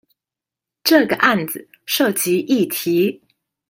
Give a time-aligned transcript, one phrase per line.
[0.83, 3.21] 這個案子涉及議題